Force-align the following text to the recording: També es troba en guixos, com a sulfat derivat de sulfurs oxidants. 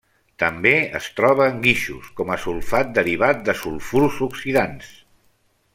També 0.43 0.71
es 0.99 1.09
troba 1.19 1.47
en 1.51 1.59
guixos, 1.67 2.09
com 2.21 2.33
a 2.35 2.39
sulfat 2.45 2.91
derivat 2.99 3.47
de 3.51 3.55
sulfurs 3.65 4.19
oxidants. 4.31 4.91